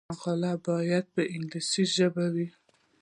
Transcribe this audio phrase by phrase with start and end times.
[0.09, 2.47] مقالې باید په انګلیسي ژبه وي.